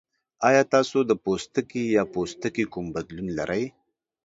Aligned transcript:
ایا 0.47 0.63
تاسو 0.73 0.97
د 1.09 1.11
پوستکي 1.23 1.83
یا 1.97 2.03
پوستکي 2.13 2.65
کوم 2.73 2.85
بدلون 2.95 3.27
لرئ؟ 3.37 3.63